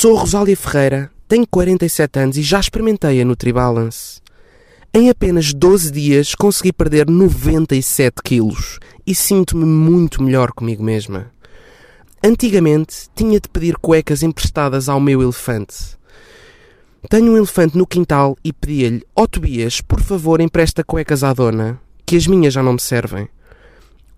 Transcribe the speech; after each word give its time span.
Sou 0.00 0.14
Rosália 0.14 0.56
Ferreira, 0.56 1.10
tenho 1.28 1.46
47 1.46 2.18
anos 2.20 2.36
e 2.38 2.42
já 2.42 2.58
experimentei 2.58 3.20
a 3.20 3.24
NutriBalance. 3.26 4.22
Em 4.94 5.10
apenas 5.10 5.52
12 5.52 5.92
dias 5.92 6.34
consegui 6.34 6.72
perder 6.72 7.06
97 7.06 8.22
quilos 8.24 8.78
e 9.06 9.14
sinto-me 9.14 9.66
muito 9.66 10.22
melhor 10.22 10.52
comigo 10.52 10.82
mesma. 10.82 11.30
Antigamente 12.24 13.10
tinha 13.14 13.38
de 13.38 13.46
pedir 13.50 13.76
cuecas 13.76 14.22
emprestadas 14.22 14.88
ao 14.88 14.98
meu 14.98 15.20
elefante. 15.20 15.98
Tenho 17.10 17.32
um 17.32 17.36
elefante 17.36 17.76
no 17.76 17.86
quintal 17.86 18.38
e 18.42 18.54
pedia-lhe: 18.54 19.04
Ó 19.14 19.24
oh, 19.24 19.28
Tobias, 19.28 19.82
por 19.82 20.00
favor, 20.00 20.40
empresta 20.40 20.82
cuecas 20.82 21.22
à 21.22 21.34
dona, 21.34 21.78
que 22.06 22.16
as 22.16 22.26
minhas 22.26 22.54
já 22.54 22.62
não 22.62 22.72
me 22.72 22.80
servem. 22.80 23.28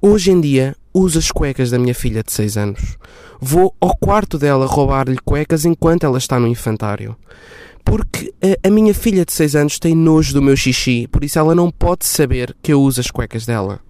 Hoje 0.01 0.31
em 0.31 0.41
dia 0.41 0.77
uso 0.93 1.19
as 1.19 1.31
cuecas 1.31 1.71
da 1.71 1.79
minha 1.79 1.95
filha 1.95 2.23
de 2.23 2.33
6 2.33 2.57
anos. 2.57 2.99
Vou 3.41 3.75
ao 3.81 3.97
quarto 3.97 4.39
dela 4.39 4.67
roubar-lhe 4.67 5.19
cuecas 5.25 5.65
enquanto 5.65 6.05
ela 6.05 6.19
está 6.19 6.39
no 6.39 6.47
infantário. 6.47 7.17
Porque 7.85 8.33
a, 8.41 8.69
a, 8.69 8.71
minha 8.71 8.95
filha 8.95 9.25
de 9.25 9.33
6 9.33 9.57
anos 9.57 9.79
tem 9.79 9.95
nojo 9.95 10.33
do 10.33 10.43
meu 10.43 10.57
xixi, 10.57 11.09
por 11.09 11.25
isso 11.25 11.39
ela 11.39 11.55
não 11.55 11.71
pode 11.71 12.05
saber 12.05 12.55
que 12.63 12.73
eu 12.73 12.81
uso 12.81 13.01
as 13.01 13.11
cuecas 13.11 13.45
dela. 13.45 13.81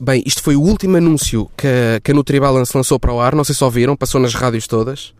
Bem, 0.00 0.22
isto 0.26 0.42
foi 0.42 0.56
o 0.56 0.60
último 0.60 0.96
anúncio 0.96 1.48
que, 1.56 1.66
a, 1.66 2.00
que 2.00 2.10
a 2.10 2.14
Nutribalance 2.14 2.76
lançou 2.76 2.98
para 2.98 3.12
o 3.12 3.20
ar, 3.20 3.36
não 3.36 3.44
sei 3.44 3.54
se 3.54 3.62
ouviram, 3.62 3.96
passou 3.96 4.20
nas 4.20 4.34
rádios 4.34 4.66
todas. 4.66 5.14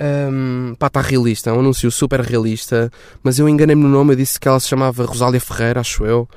Um, 0.00 0.74
pá, 0.78 0.88
está 0.88 1.00
realista, 1.00 1.50
é 1.50 1.52
um 1.52 1.60
anúncio 1.60 1.90
super 1.90 2.20
realista, 2.20 2.90
mas 3.22 3.38
eu 3.38 3.48
enganei-me 3.48 3.82
no 3.82 3.88
nome, 3.88 4.12
eu 4.12 4.16
disse 4.16 4.38
que 4.38 4.46
ela 4.48 4.58
se 4.58 4.68
chamava 4.68 5.04
Rosália 5.04 5.40
Ferreira, 5.40 5.80
acho 5.80 6.04
eu. 6.04 6.28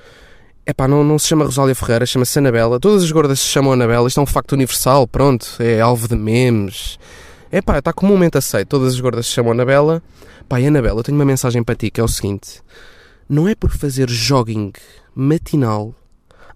É 0.65 0.87
não, 0.87 1.03
não 1.03 1.17
se 1.17 1.27
chama 1.27 1.45
Rosália 1.45 1.73
Ferreira, 1.73 2.05
chama-se 2.05 2.37
Anabela. 2.37 2.79
Todas 2.79 3.03
as 3.03 3.11
gordas 3.11 3.39
se 3.39 3.47
chamam 3.47 3.73
Anabela, 3.73 4.07
isto 4.07 4.19
é 4.19 4.23
um 4.23 4.27
facto 4.27 4.53
universal, 4.53 5.07
pronto, 5.07 5.47
é 5.59 5.81
alvo 5.81 6.07
de 6.07 6.15
memes. 6.15 6.99
É 7.51 7.61
pá, 7.61 7.79
está 7.79 7.91
comumente 7.91 8.37
aceito, 8.37 8.69
todas 8.69 8.93
as 8.93 8.99
gordas 8.99 9.25
se 9.25 9.33
chamam 9.33 9.51
Anabela. 9.51 10.01
Pá, 10.47 10.57
Anabela, 10.57 10.99
eu 10.99 11.03
tenho 11.03 11.17
uma 11.17 11.25
mensagem 11.25 11.63
para 11.63 11.75
ti 11.75 11.89
que 11.89 11.99
é 11.99 12.03
o 12.03 12.07
seguinte: 12.07 12.61
não 13.27 13.47
é 13.47 13.55
por 13.55 13.71
fazer 13.71 14.09
jogging 14.09 14.71
matinal 15.15 15.95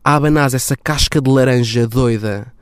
a 0.04 0.16
abanar 0.16 0.54
essa 0.54 0.76
casca 0.78 1.20
de 1.20 1.30
laranja 1.30 1.88
doida 1.88 2.54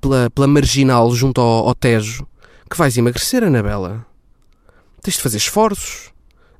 pela, 0.00 0.28
pela 0.30 0.46
marginal 0.46 1.10
junto 1.14 1.40
ao, 1.40 1.68
ao 1.68 1.74
Tejo 1.74 2.26
que 2.70 2.76
vais 2.76 2.96
emagrecer, 2.96 3.42
Anabela. 3.42 4.06
Tens 5.00 5.14
de 5.14 5.22
fazer 5.22 5.36
esforços. 5.38 6.13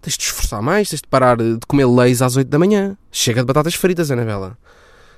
Tens 0.04 0.18
de 0.18 0.24
esforçar 0.24 0.60
mais, 0.60 0.90
tens 0.90 1.00
de 1.00 1.08
parar 1.08 1.38
de 1.38 1.58
comer 1.66 1.86
leis 1.86 2.20
às 2.20 2.36
8 2.36 2.46
da 2.46 2.58
manhã. 2.58 2.94
Chega 3.10 3.40
de 3.40 3.46
batatas 3.46 3.74
fritas, 3.74 4.10
Anabela. 4.10 4.58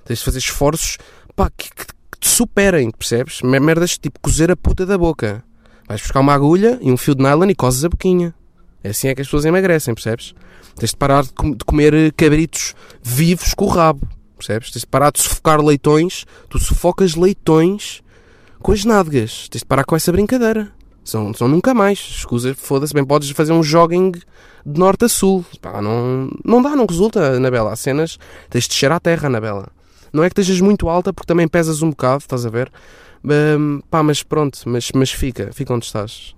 Tens 0.04 0.20
de 0.20 0.24
fazer 0.24 0.38
esforços 0.38 0.96
pá, 1.34 1.50
que, 1.50 1.68
que, 1.74 1.86
que 1.86 2.18
te 2.20 2.28
superem, 2.28 2.92
percebes? 2.92 3.42
Merdas 3.42 3.98
tipo 3.98 4.20
cozer 4.20 4.48
a 4.48 4.56
puta 4.56 4.86
da 4.86 4.96
boca. 4.96 5.42
Vais 5.88 6.00
buscar 6.00 6.20
uma 6.20 6.32
agulha 6.32 6.78
e 6.80 6.92
um 6.92 6.96
fio 6.96 7.16
de 7.16 7.22
nylon 7.22 7.50
e 7.50 7.54
cozes 7.56 7.84
a 7.84 7.88
boquinha. 7.88 8.32
É 8.84 8.90
assim 8.90 9.08
é 9.08 9.14
que 9.16 9.20
as 9.20 9.26
pessoas 9.26 9.44
emagrecem, 9.44 9.92
percebes? 9.92 10.32
Tens 10.76 10.90
de 10.90 10.96
parar 10.96 11.24
de, 11.24 11.32
com 11.32 11.50
de 11.50 11.64
comer 11.64 11.92
eh, 11.92 12.12
cabritos 12.16 12.72
vivos 13.02 13.54
com 13.54 13.64
o 13.64 13.68
rabo, 13.68 14.08
percebes? 14.38 14.70
Tens 14.70 14.82
de 14.82 14.86
parar 14.86 15.10
de 15.10 15.20
sufocar 15.20 15.60
leitões. 15.60 16.24
Tu 16.48 16.60
sufocas 16.60 17.16
leitões 17.16 18.04
com 18.60 18.70
as 18.70 18.84
nádegas. 18.84 19.48
Tens 19.48 19.62
de 19.62 19.66
parar 19.66 19.82
com 19.82 19.96
essa 19.96 20.12
brincadeira. 20.12 20.75
São, 21.06 21.32
são 21.32 21.46
nunca 21.46 21.72
mais. 21.72 21.98
Escusa, 21.98 22.52
foda-se, 22.54 22.92
bem 22.92 23.04
podes 23.04 23.30
fazer 23.30 23.52
um 23.52 23.62
jogging 23.62 24.10
de 24.10 24.78
norte 24.78 25.04
a 25.04 25.08
sul. 25.08 25.44
Pá, 25.62 25.80
não, 25.80 26.28
não 26.44 26.60
dá, 26.60 26.74
não 26.74 26.84
resulta, 26.84 27.36
Anabela. 27.36 27.72
Há 27.72 27.76
cenas, 27.76 28.18
tens 28.50 28.64
de 28.64 28.70
descer 28.70 28.90
à 28.90 28.98
terra, 28.98 29.28
Anabela. 29.28 29.68
Não 30.12 30.24
é 30.24 30.28
que 30.28 30.40
estejas 30.40 30.60
muito 30.60 30.88
alta, 30.88 31.12
porque 31.12 31.28
também 31.28 31.46
pesas 31.46 31.80
um 31.80 31.90
bocado, 31.90 32.18
estás 32.18 32.44
a 32.44 32.50
ver? 32.50 32.72
Um, 33.24 33.80
pá, 33.88 34.02
mas 34.02 34.22
pronto, 34.22 34.58
mas, 34.66 34.90
mas 34.92 35.12
fica, 35.12 35.50
fica 35.52 35.72
onde 35.72 35.86
estás. 35.86 36.34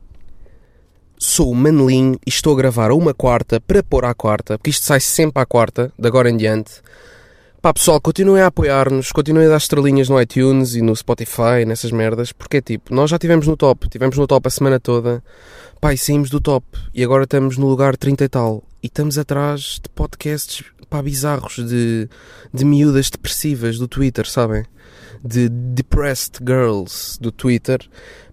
Sou 1.18 1.50
o 1.50 1.54
Manelinho 1.54 2.18
e 2.26 2.28
estou 2.28 2.52
a 2.52 2.56
gravar 2.56 2.90
a 2.90 2.94
uma 2.94 3.14
quarta 3.14 3.60
para 3.60 3.82
pôr 3.82 4.04
à 4.04 4.12
quarta, 4.14 4.58
porque 4.58 4.70
isto 4.70 4.84
sai 4.84 5.00
sempre 5.00 5.42
à 5.42 5.46
quarta, 5.46 5.90
de 5.98 6.06
agora 6.06 6.30
em 6.30 6.36
diante. 6.36 6.82
Pá, 7.68 7.74
pessoal, 7.74 8.00
continuem 8.00 8.40
a 8.40 8.46
apoiar-nos, 8.46 9.12
continuem 9.12 9.44
a 9.44 9.50
dar 9.50 9.58
estrelinhas 9.58 10.08
no 10.08 10.18
iTunes 10.18 10.74
e 10.74 10.80
no 10.80 10.96
Spotify, 10.96 11.66
nessas 11.66 11.92
merdas, 11.92 12.32
porque 12.32 12.56
é 12.56 12.60
tipo, 12.62 12.94
nós 12.94 13.10
já 13.10 13.16
estivemos 13.16 13.46
no 13.46 13.58
top, 13.58 13.84
estivemos 13.84 14.16
no 14.16 14.26
top 14.26 14.48
a 14.48 14.50
semana 14.50 14.80
toda, 14.80 15.22
pá, 15.78 15.92
e 15.92 15.98
saímos 15.98 16.30
do 16.30 16.40
top, 16.40 16.64
e 16.94 17.04
agora 17.04 17.24
estamos 17.24 17.58
no 17.58 17.66
lugar 17.66 17.94
30 17.94 18.24
e 18.24 18.28
tal, 18.30 18.64
e 18.82 18.86
estamos 18.86 19.18
atrás 19.18 19.80
de 19.82 19.88
podcasts, 19.90 20.64
pá, 20.88 21.02
bizarros, 21.02 21.56
de, 21.56 22.08
de 22.54 22.64
miúdas 22.64 23.10
depressivas 23.10 23.76
do 23.76 23.86
Twitter, 23.86 24.26
sabem? 24.26 24.64
De 25.22 25.50
depressed 25.50 26.38
girls 26.38 27.20
do 27.20 27.30
Twitter, 27.30 27.86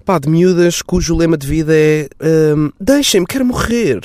pá, 0.06 0.18
de 0.18 0.30
miúdas 0.30 0.82
cujo 0.82 1.14
lema 1.14 1.38
de 1.38 1.46
vida 1.46 1.74
é 1.76 2.08
um, 2.56 2.72
deixem-me, 2.80 3.28
quero 3.28 3.44
morrer. 3.44 4.00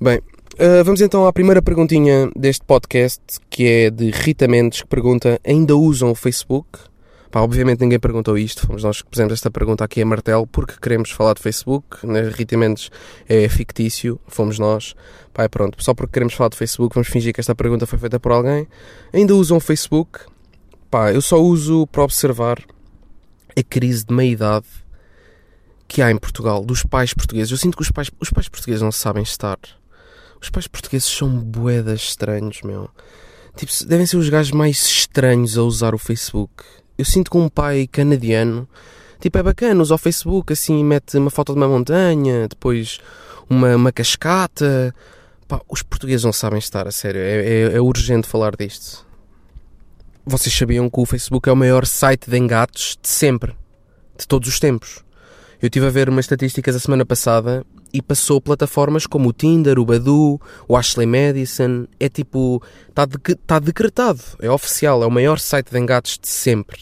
Bem, 0.00 0.20
Uh, 0.58 0.82
vamos 0.82 1.02
então 1.02 1.26
à 1.26 1.32
primeira 1.34 1.60
perguntinha 1.60 2.30
deste 2.34 2.64
podcast, 2.64 3.20
que 3.50 3.66
é 3.66 3.90
de 3.90 4.10
Rita 4.10 4.48
Mendes, 4.48 4.80
que 4.80 4.88
pergunta: 4.88 5.38
ainda 5.44 5.76
usam 5.76 6.10
o 6.10 6.14
Facebook? 6.14 6.78
Pá, 7.30 7.42
obviamente 7.42 7.82
ninguém 7.82 8.00
perguntou 8.00 8.38
isto, 8.38 8.66
fomos 8.66 8.82
nós 8.82 9.02
que 9.02 9.10
pusemos 9.10 9.34
esta 9.34 9.50
pergunta 9.50 9.84
aqui 9.84 10.00
a 10.00 10.06
martelo 10.06 10.46
porque 10.46 10.72
queremos 10.80 11.10
falar 11.10 11.34
de 11.34 11.42
Facebook. 11.42 12.06
Né? 12.06 12.30
Rita 12.30 12.56
Mendes 12.56 12.90
é 13.28 13.46
fictício, 13.50 14.18
fomos 14.26 14.58
nós. 14.58 14.94
Pá, 15.34 15.44
é 15.44 15.48
pronto, 15.48 15.84
só 15.84 15.92
porque 15.92 16.14
queremos 16.14 16.32
falar 16.32 16.48
de 16.48 16.56
Facebook, 16.56 16.94
vamos 16.94 17.08
fingir 17.08 17.34
que 17.34 17.40
esta 17.40 17.54
pergunta 17.54 17.84
foi 17.86 17.98
feita 17.98 18.18
por 18.18 18.32
alguém. 18.32 18.66
Ainda 19.12 19.34
usam 19.34 19.58
o 19.58 19.60
Facebook? 19.60 20.20
Pá, 20.90 21.12
eu 21.12 21.20
só 21.20 21.38
uso 21.38 21.86
para 21.88 22.02
observar 22.02 22.58
a 23.54 23.62
crise 23.62 24.06
de 24.06 24.14
meia-idade 24.14 24.64
que 25.86 26.00
há 26.00 26.10
em 26.10 26.16
Portugal, 26.16 26.64
dos 26.64 26.82
pais 26.82 27.12
portugueses. 27.12 27.50
Eu 27.50 27.58
sinto 27.58 27.76
que 27.76 27.82
os 27.82 27.90
pais, 27.90 28.10
os 28.18 28.30
pais 28.30 28.48
portugueses 28.48 28.80
não 28.80 28.90
sabem 28.90 29.22
estar 29.22 29.58
os 30.40 30.50
pais 30.50 30.66
portugueses 30.66 31.08
são 31.08 31.28
boedas 31.28 32.00
estranhos, 32.00 32.60
meu. 32.62 32.90
Tipo, 33.56 33.72
devem 33.86 34.06
ser 34.06 34.16
os 34.18 34.28
gajos 34.28 34.52
mais 34.52 34.84
estranhos 34.84 35.56
a 35.56 35.62
usar 35.62 35.94
o 35.94 35.98
Facebook. 35.98 36.62
Eu 36.98 37.04
sinto 37.04 37.30
que 37.30 37.36
um 37.36 37.48
pai 37.48 37.86
canadiano, 37.86 38.68
tipo, 39.18 39.38
é 39.38 39.42
bacana, 39.42 39.82
usa 39.82 39.94
o 39.94 39.98
Facebook, 39.98 40.52
assim, 40.52 40.84
mete 40.84 41.16
uma 41.16 41.30
foto 41.30 41.52
de 41.52 41.58
uma 41.58 41.68
montanha, 41.68 42.48
depois 42.48 42.98
uma, 43.48 43.74
uma 43.76 43.92
cascata. 43.92 44.94
Pá, 45.48 45.60
os 45.68 45.82
portugueses 45.82 46.24
não 46.24 46.32
sabem 46.32 46.58
estar, 46.58 46.86
a 46.86 46.92
sério. 46.92 47.20
É, 47.20 47.44
é, 47.44 47.60
é 47.76 47.80
urgente 47.80 48.28
falar 48.28 48.54
disto. 48.56 49.06
Vocês 50.24 50.54
sabiam 50.54 50.90
que 50.90 51.00
o 51.00 51.06
Facebook 51.06 51.48
é 51.48 51.52
o 51.52 51.56
maior 51.56 51.86
site 51.86 52.28
de 52.28 52.36
engates 52.36 52.98
de 53.00 53.08
sempre, 53.08 53.54
de 54.18 54.26
todos 54.26 54.48
os 54.48 54.58
tempos. 54.58 55.04
Eu 55.62 55.68
estive 55.68 55.86
a 55.86 55.90
ver 55.90 56.08
umas 56.08 56.24
estatísticas 56.24 56.76
a 56.76 56.80
semana 56.80 57.06
passada 57.06 57.64
e 57.96 58.02
passou 58.02 58.42
plataformas 58.42 59.06
como 59.06 59.30
o 59.30 59.32
Tinder, 59.32 59.78
o 59.78 59.84
Badu, 59.86 60.38
o 60.68 60.76
Ashley 60.76 61.06
Madison. 61.06 61.86
É 61.98 62.10
tipo. 62.10 62.62
Está 62.88 63.06
de, 63.06 63.16
tá 63.46 63.58
decretado, 63.58 64.20
é 64.40 64.50
oficial, 64.50 65.02
é 65.02 65.06
o 65.06 65.10
maior 65.10 65.38
site 65.38 65.70
de 65.70 65.78
engates 65.78 66.18
de 66.18 66.28
sempre. 66.28 66.78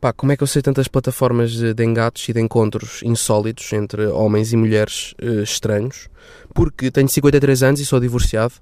Pá, 0.00 0.12
como 0.12 0.32
é 0.32 0.36
que 0.36 0.42
eu 0.42 0.46
sei 0.46 0.60
tantas 0.60 0.88
plataformas 0.88 1.52
de 1.52 1.84
engates 1.84 2.28
e 2.28 2.32
de 2.32 2.40
encontros 2.40 3.02
insólitos 3.04 3.72
entre 3.72 4.06
homens 4.06 4.52
e 4.52 4.56
mulheres 4.56 5.14
uh, 5.22 5.42
estranhos? 5.42 6.08
Porque 6.52 6.90
tenho 6.90 7.08
53 7.08 7.62
anos 7.62 7.80
e 7.80 7.86
sou 7.86 8.00
divorciado. 8.00 8.54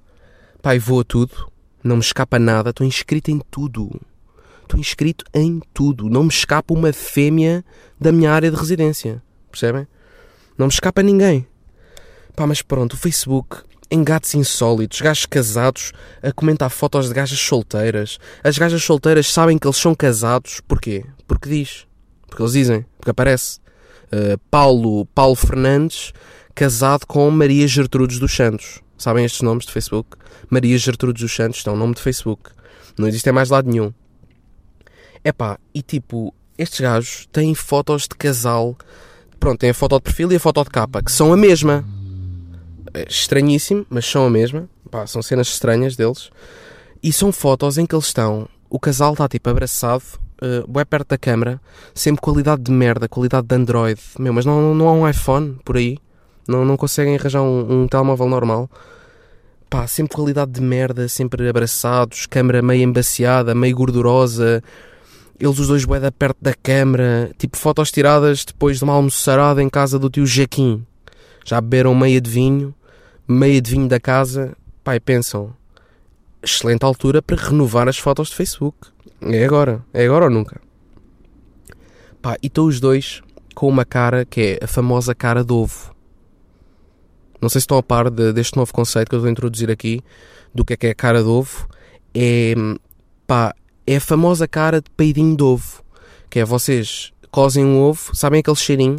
Pá, 0.61 0.75
e 0.75 0.79
vou 0.79 1.01
a 1.01 1.03
tudo, 1.03 1.51
não 1.83 1.97
me 1.97 2.01
escapa 2.01 2.37
nada, 2.37 2.69
estou 2.69 2.85
inscrito 2.85 3.31
em 3.31 3.41
tudo. 3.51 3.99
Estou 4.61 4.79
inscrito 4.79 5.25
em 5.33 5.59
tudo. 5.73 6.09
Não 6.09 6.23
me 6.23 6.29
escapa 6.29 6.73
uma 6.73 6.93
fêmea 6.93 7.65
da 7.99 8.11
minha 8.11 8.31
área 8.31 8.49
de 8.49 8.55
residência. 8.55 9.21
Percebem? 9.51 9.85
Não 10.57 10.67
me 10.67 10.73
escapa 10.73 11.01
ninguém. 11.01 11.47
Pá, 12.35 12.47
mas 12.47 12.61
pronto, 12.61 12.93
o 12.93 12.97
Facebook 12.97 13.63
engates 13.91 14.33
insólitos, 14.33 15.01
gajos 15.01 15.27
casados 15.27 15.91
a 16.21 16.31
comentar 16.31 16.69
fotos 16.71 17.07
de 17.07 17.13
gajas 17.13 17.39
solteiras. 17.39 18.17
As 18.43 18.57
gajas 18.57 18.83
solteiras 18.83 19.31
sabem 19.31 19.57
que 19.57 19.67
eles 19.67 19.77
são 19.77 19.93
casados. 19.93 20.61
Porquê? 20.67 21.05
Porque 21.27 21.47
diz. 21.47 21.85
Porque 22.27 22.41
eles 22.41 22.53
dizem. 22.53 22.85
Porque 22.97 23.11
aparece. 23.11 23.59
Uh, 24.05 24.37
Paulo, 24.49 25.05
Paulo 25.07 25.35
Fernandes 25.35 26.11
casado 26.55 27.05
com 27.07 27.29
Maria 27.31 27.67
Gertrudes 27.67 28.19
dos 28.19 28.35
Santos. 28.35 28.81
Sabem 28.97 29.25
estes 29.25 29.41
nomes 29.41 29.65
de 29.65 29.71
Facebook? 29.71 30.17
Maria 30.49 30.77
Gertrudes 30.77 31.21
dos 31.21 31.35
Santos, 31.35 31.65
é 31.65 31.71
um 31.71 31.75
nome 31.75 31.95
de 31.95 32.01
Facebook. 32.01 32.51
Não 32.97 33.07
existe 33.07 33.31
mais 33.31 33.49
lado 33.49 33.69
nenhum. 33.69 33.91
Epá, 35.23 35.57
e 35.73 35.81
tipo, 35.81 36.33
estes 36.57 36.79
gajos 36.79 37.27
têm 37.31 37.55
fotos 37.55 38.03
de 38.03 38.15
casal 38.15 38.77
pronto, 39.43 39.59
tem 39.59 39.71
a 39.71 39.73
foto 39.73 39.97
de 39.97 40.03
perfil 40.03 40.31
e 40.31 40.37
a 40.37 40.39
foto 40.39 40.63
de 40.63 40.69
capa, 40.69 41.03
que 41.03 41.11
são 41.11 41.33
a 41.33 41.35
mesma. 41.35 41.83
É 42.93 43.05
estranhíssimo, 43.09 43.85
mas 43.89 44.05
são 44.05 44.25
a 44.25 44.29
mesma. 44.29 44.69
Pá, 44.89 45.05
são 45.05 45.21
cenas 45.21 45.47
estranhas 45.47 45.97
deles. 45.97 46.31
E 47.03 47.11
são 47.11 47.29
fotos 47.29 47.77
em 47.77 47.85
que 47.85 47.93
eles 47.93 48.05
estão. 48.05 48.47
O 48.69 48.79
casal 48.79 49.11
está 49.11 49.27
tipo 49.27 49.49
abraçado, 49.49 50.01
uh, 50.41 50.71
bem 50.71 50.85
perto 50.85 51.09
da 51.09 51.17
câmera, 51.17 51.59
sempre 51.93 52.21
qualidade 52.21 52.61
de 52.61 52.71
merda, 52.71 53.09
qualidade 53.09 53.45
de 53.45 53.53
Android. 53.53 53.99
Meu, 54.17 54.31
mas 54.31 54.45
não, 54.45 54.73
não 54.73 54.87
há 54.87 54.93
um 54.93 55.09
iPhone 55.09 55.57
por 55.65 55.75
aí. 55.75 55.97
Não, 56.47 56.63
não 56.63 56.77
conseguem 56.77 57.17
arranjar 57.17 57.41
um, 57.41 57.83
um 57.83 57.87
telemóvel 57.89 58.29
normal. 58.29 58.69
Pá, 59.69 59.85
sempre 59.87 60.15
qualidade 60.15 60.51
de 60.51 60.61
merda, 60.61 61.09
sempre 61.09 61.49
abraçados, 61.49 62.27
câmera 62.27 62.61
meio 62.61 62.83
embaciada, 62.83 63.53
meio 63.53 63.75
gordurosa 63.75 64.63
eles 65.39 65.59
os 65.59 65.67
dois 65.67 65.85
boeda 65.85 66.11
perto 66.11 66.37
da 66.41 66.53
câmara, 66.53 67.31
tipo 67.37 67.57
fotos 67.57 67.91
tiradas 67.91 68.45
depois 68.45 68.77
de 68.77 68.83
uma 68.83 68.93
almoçarada 68.93 69.61
em 69.61 69.69
casa 69.69 69.97
do 69.97 70.09
tio 70.09 70.25
Jaquim. 70.25 70.85
Já 71.45 71.59
beberam 71.59 71.93
meia 71.93 72.21
de 72.21 72.29
vinho, 72.29 72.73
meia 73.27 73.61
de 73.61 73.71
vinho 73.71 73.87
da 73.87 73.99
casa, 73.99 74.55
e 74.85 74.99
pensam, 74.99 75.53
excelente 76.41 76.83
altura 76.83 77.21
para 77.21 77.35
renovar 77.35 77.87
as 77.87 77.97
fotos 77.97 78.29
de 78.29 78.35
Facebook. 78.35 78.77
É 79.21 79.45
agora, 79.45 79.83
é 79.93 80.05
agora 80.05 80.25
ou 80.25 80.31
nunca. 80.31 80.61
Pá, 82.21 82.37
e 82.41 82.47
estão 82.47 82.65
os 82.65 82.79
dois 82.79 83.21
com 83.53 83.67
uma 83.67 83.85
cara 83.85 84.25
que 84.25 84.57
é 84.61 84.63
a 84.63 84.67
famosa 84.67 85.13
cara 85.13 85.43
de 85.43 85.53
ovo. 85.53 85.93
Não 87.41 87.49
sei 87.49 87.59
se 87.59 87.63
estão 87.63 87.77
a 87.77 87.83
par 87.83 88.09
de, 88.09 88.31
deste 88.31 88.55
novo 88.55 88.73
conceito 88.73 89.09
que 89.09 89.15
eu 89.15 89.19
vou 89.19 89.29
introduzir 89.29 89.69
aqui, 89.69 90.01
do 90.53 90.63
que 90.63 90.73
é 90.73 90.77
que 90.77 90.87
é 90.87 90.91
a 90.91 90.95
cara 90.95 91.21
de 91.21 91.27
ovo. 91.27 91.67
É, 92.15 92.53
pá, 93.27 93.53
é 93.85 93.97
a 93.97 94.01
famosa 94.01 94.47
cara 94.47 94.81
de 94.81 94.89
peidinho 94.91 95.35
de 95.35 95.43
ovo. 95.43 95.83
Que 96.29 96.39
é 96.39 96.45
vocês 96.45 97.11
cozem 97.31 97.65
um 97.65 97.81
ovo, 97.81 98.15
sabem 98.15 98.39
aquele 98.39 98.55
cheirinho? 98.55 98.97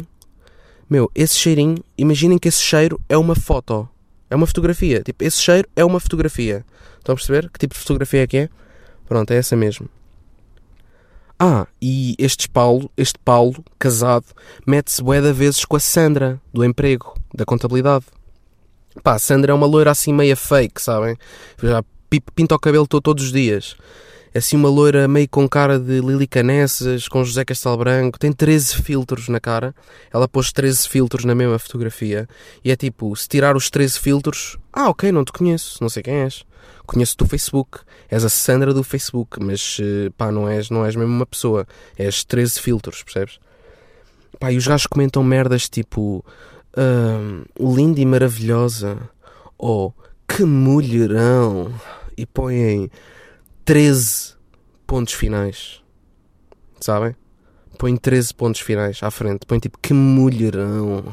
Meu, 0.89 1.09
esse 1.15 1.35
cheirinho, 1.35 1.83
imaginem 1.97 2.37
que 2.37 2.47
esse 2.47 2.61
cheiro 2.61 2.99
é 3.09 3.17
uma 3.17 3.35
foto. 3.35 3.87
É 4.29 4.35
uma 4.35 4.45
fotografia. 4.45 5.01
Tipo, 5.01 5.23
esse 5.23 5.41
cheiro 5.41 5.67
é 5.75 5.83
uma 5.83 5.99
fotografia. 5.99 6.65
Estão 6.97 7.13
a 7.13 7.15
perceber? 7.15 7.49
Que 7.49 7.59
tipo 7.59 7.73
de 7.73 7.79
fotografia 7.79 8.23
é 8.23 8.27
que 8.27 8.37
é? 8.37 8.49
Pronto, 9.07 9.31
é 9.31 9.37
essa 9.37 9.55
mesmo. 9.55 9.89
Ah, 11.39 11.67
e 11.81 12.15
este 12.17 12.47
Paulo, 12.47 12.89
este 12.95 13.19
Paulo, 13.19 13.63
casado, 13.77 14.25
mete-se 14.65 15.03
bué 15.03 15.19
vezes 15.33 15.65
com 15.65 15.75
a 15.75 15.79
Sandra, 15.79 16.41
do 16.53 16.63
emprego, 16.63 17.13
da 17.33 17.45
contabilidade. 17.45 18.05
Pá, 19.03 19.15
a 19.15 19.19
Sandra 19.19 19.51
é 19.51 19.55
uma 19.55 19.65
loira 19.65 19.91
assim 19.91 20.13
meia 20.13 20.35
fake, 20.35 20.81
sabem? 20.81 21.17
Já 21.61 21.83
pinta 22.33 22.55
o 22.55 22.59
cabelo 22.59 22.87
todo, 22.87 23.01
todos 23.01 23.25
os 23.25 23.31
dias. 23.33 23.75
É 24.35 24.39
assim 24.39 24.57
uma 24.57 24.67
loira 24.67 25.07
meio 25.07 25.29
com 25.29 25.47
cara 25.47 25.79
de 25.79 26.01
Lili 26.01 26.27
Canessas, 26.27 27.07
com 27.07 27.23
José 27.23 27.45
Castelo 27.45 27.77
Branco, 27.77 28.19
tem 28.19 28.33
13 28.33 28.75
filtros 28.83 29.29
na 29.29 29.39
cara. 29.39 29.73
Ela 30.13 30.27
pôs 30.27 30.51
13 30.51 30.89
filtros 30.89 31.23
na 31.23 31.33
mesma 31.33 31.57
fotografia. 31.57 32.27
E 32.61 32.69
é 32.69 32.75
tipo, 32.75 33.15
se 33.15 33.29
tirar 33.29 33.55
os 33.55 33.69
13 33.69 33.97
filtros, 33.97 34.57
ah, 34.73 34.89
ok, 34.89 35.09
não 35.09 35.23
te 35.23 35.31
conheço, 35.31 35.77
não 35.79 35.87
sei 35.87 36.03
quem 36.03 36.15
és. 36.15 36.43
Conheço-te 36.85 37.19
do 37.19 37.29
Facebook, 37.29 37.79
és 38.09 38.25
a 38.25 38.29
Sandra 38.29 38.73
do 38.73 38.83
Facebook, 38.83 39.41
mas 39.41 39.77
eh, 39.79 40.09
pá, 40.17 40.29
não 40.33 40.49
és, 40.49 40.69
não 40.69 40.85
és 40.85 40.97
mesmo 40.97 41.13
uma 41.13 41.25
pessoa, 41.25 41.65
és 41.97 42.25
13 42.25 42.59
filtros, 42.59 43.03
percebes? 43.03 43.39
Pá, 44.37 44.51
e 44.51 44.57
os 44.57 44.67
gajos 44.67 44.87
comentam 44.87 45.23
merdas 45.23 45.69
tipo, 45.69 46.25
uh, 46.75 47.73
linda 47.73 48.01
e 48.01 48.05
maravilhosa, 48.05 48.97
ou 49.57 49.95
que 50.27 50.43
mulherão, 50.43 51.73
e 52.17 52.25
põem 52.25 52.91
13 53.65 54.35
pontos 54.85 55.13
finais. 55.13 55.81
Sabem? 56.79 57.15
Põe 57.79 57.97
13 57.97 58.33
pontos 58.35 58.61
finais 58.61 58.99
à 59.01 59.09
frente. 59.09 59.45
Põe 59.47 59.59
tipo, 59.59 59.79
que 59.81 59.93
mulherão. 59.93 61.03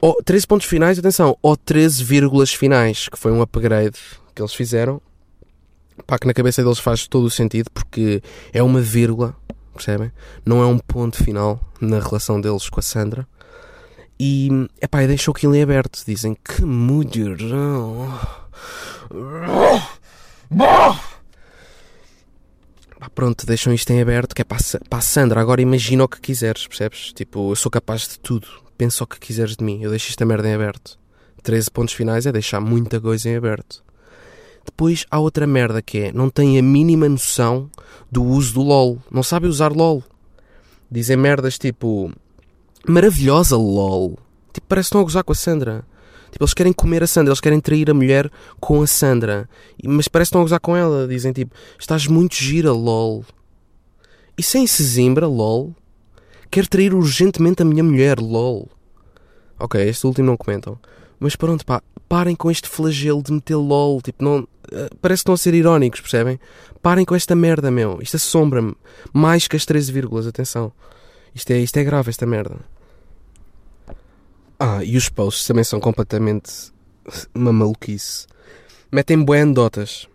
Ou 0.00 0.16
13 0.24 0.46
pontos 0.46 0.66
finais, 0.66 0.98
atenção, 0.98 1.36
ou 1.42 1.56
13 1.56 2.02
vírgulas 2.02 2.52
finais, 2.52 3.08
que 3.08 3.18
foi 3.18 3.32
um 3.32 3.42
upgrade 3.42 3.98
que 4.34 4.40
eles 4.40 4.54
fizeram. 4.54 5.00
Pá, 6.06 6.18
que 6.18 6.26
na 6.26 6.34
cabeça 6.34 6.62
deles 6.62 6.78
faz 6.78 7.06
todo 7.06 7.26
o 7.26 7.30
sentido, 7.30 7.70
porque 7.70 8.22
é 8.52 8.62
uma 8.62 8.80
vírgula, 8.80 9.34
percebem? 9.74 10.12
Não 10.44 10.62
é 10.62 10.66
um 10.66 10.78
ponto 10.78 11.22
final 11.22 11.60
na 11.80 11.98
relação 12.00 12.40
deles 12.40 12.68
com 12.68 12.80
a 12.80 12.82
Sandra. 12.82 13.26
E, 14.18 14.48
epá, 14.80 15.02
e 15.02 15.06
deixou 15.06 15.32
aquilo 15.32 15.54
em 15.54 15.62
aberto. 15.62 16.02
Dizem, 16.06 16.34
que 16.34 16.64
mulherão. 16.64 18.18
Pá, 23.06 23.10
pronto, 23.14 23.46
deixam 23.46 23.72
isto 23.72 23.88
em 23.90 24.00
aberto, 24.00 24.34
que 24.34 24.42
é 24.42 24.44
para 24.44 24.58
a, 24.90 25.00
Sandra. 25.00 25.40
Agora 25.40 25.62
imagina 25.62 26.02
o 26.02 26.08
que 26.08 26.20
quiseres, 26.20 26.66
percebes? 26.66 27.12
Tipo, 27.12 27.52
eu 27.52 27.56
sou 27.56 27.70
capaz 27.70 28.08
de 28.08 28.18
tudo. 28.18 28.48
Pensa 28.76 29.04
o 29.04 29.06
que 29.06 29.20
quiseres 29.20 29.56
de 29.56 29.62
mim. 29.62 29.80
Eu 29.80 29.90
deixo 29.90 30.10
esta 30.10 30.24
merda 30.24 30.48
em 30.48 30.54
aberto. 30.54 30.98
13 31.42 31.70
pontos 31.70 31.94
finais 31.94 32.26
é 32.26 32.32
deixar 32.32 32.60
muita 32.60 33.00
coisa 33.00 33.28
em 33.28 33.36
aberto. 33.36 33.84
Depois 34.64 35.06
há 35.08 35.20
outra 35.20 35.46
merda 35.46 35.80
que 35.80 35.98
é, 35.98 36.12
não 36.12 36.28
tem 36.28 36.58
a 36.58 36.62
mínima 36.62 37.08
noção 37.08 37.70
do 38.10 38.24
uso 38.24 38.54
do 38.54 38.62
LOL. 38.62 38.98
Não 39.08 39.22
sabe 39.22 39.46
usar 39.46 39.70
LOL. 39.70 40.02
Dizem 40.90 41.16
merdas 41.16 41.56
tipo, 41.58 42.10
maravilhosa 42.88 43.56
LOL. 43.56 44.18
Tipo, 44.52 44.66
parece 44.66 44.86
que 44.86 44.88
estão 44.88 45.00
a 45.00 45.04
gozar 45.04 45.22
com 45.22 45.32
a 45.32 45.36
Sandra. 45.36 45.84
Tipo, 46.36 46.44
eles 46.44 46.52
querem 46.52 46.72
comer 46.72 47.02
a 47.02 47.06
Sandra, 47.06 47.30
eles 47.30 47.40
querem 47.40 47.58
trair 47.60 47.90
a 47.90 47.94
mulher 47.94 48.30
com 48.60 48.82
a 48.82 48.86
Sandra. 48.86 49.48
Mas 49.82 50.06
parece 50.06 50.28
que 50.28 50.32
estão 50.32 50.42
a 50.42 50.44
gozar 50.44 50.60
com 50.60 50.76
ela. 50.76 51.08
Dizem 51.08 51.32
tipo, 51.32 51.56
estás 51.78 52.06
muito 52.06 52.34
gira, 52.34 52.72
lol. 52.72 53.24
E 54.36 54.42
sem 54.42 54.66
Sesimbra, 54.66 55.26
lol. 55.26 55.74
Quero 56.50 56.68
trair 56.68 56.92
urgentemente 56.92 57.62
a 57.62 57.64
minha 57.64 57.82
mulher, 57.82 58.20
lol. 58.20 58.68
Ok, 59.58 59.82
este 59.82 60.06
último 60.06 60.26
não 60.26 60.36
comentam. 60.36 60.78
Mas 61.18 61.34
pronto, 61.34 61.64
pá, 61.64 61.82
parem 62.06 62.36
com 62.36 62.50
este 62.50 62.68
flagelo 62.68 63.22
de 63.22 63.32
meter 63.32 63.56
lol. 63.56 64.02
Tipo, 64.02 64.22
não. 64.22 64.40
Uh, 64.40 64.94
parece 65.00 65.20
que 65.20 65.22
estão 65.22 65.34
a 65.34 65.38
ser 65.38 65.54
irónicos, 65.54 66.02
percebem? 66.02 66.38
Parem 66.82 67.06
com 67.06 67.14
esta 67.14 67.34
merda, 67.34 67.70
meu. 67.70 67.98
Isto 68.02 68.16
assombra-me. 68.16 68.74
Mais 69.10 69.48
que 69.48 69.56
as 69.56 69.64
13 69.64 69.90
vírgulas, 69.90 70.26
atenção. 70.26 70.70
Isto 71.34 71.52
é, 71.52 71.60
isto 71.60 71.78
é 71.78 71.82
grave, 71.82 72.10
esta 72.10 72.26
merda. 72.26 72.56
Ah, 74.58 74.82
e 74.82 74.96
os 74.96 75.10
posts 75.10 75.46
também 75.46 75.64
são 75.64 75.78
completamente 75.78 76.72
uma 77.34 77.52
maluquice. 77.52 78.26
Metem 78.90 79.22
bué 79.22 79.42
anedotas. 79.42 80.08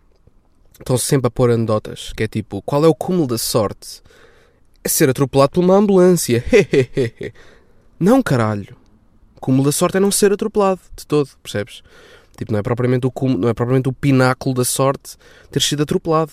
Estão 0.78 0.98
sempre 0.98 1.28
a 1.28 1.30
pôr 1.30 1.50
anedotas. 1.50 2.12
Que 2.16 2.24
é 2.24 2.28
tipo, 2.28 2.60
qual 2.62 2.84
é 2.84 2.88
o 2.88 2.94
cúmulo 2.94 3.28
da 3.28 3.38
sorte? 3.38 4.02
É 4.82 4.88
ser 4.88 5.08
atropelado 5.08 5.52
por 5.52 5.62
uma 5.62 5.76
ambulância. 5.76 6.44
não, 8.00 8.20
caralho. 8.20 8.76
O 9.36 9.40
cúmulo 9.40 9.64
da 9.64 9.72
sorte 9.72 9.98
é 9.98 10.00
não 10.00 10.10
ser 10.10 10.32
atropelado 10.32 10.80
de 10.96 11.06
todo, 11.06 11.30
percebes? 11.40 11.82
Tipo, 12.36 12.50
não 12.50 12.58
é 12.58 12.62
propriamente 12.62 13.06
o 13.06 13.12
cúmulo, 13.12 13.38
não 13.38 13.48
é 13.48 13.54
propriamente 13.54 13.88
o 13.88 13.92
pináculo 13.92 14.56
da 14.56 14.64
sorte 14.64 15.16
ter 15.52 15.62
sido 15.62 15.84
atropelado. 15.84 16.32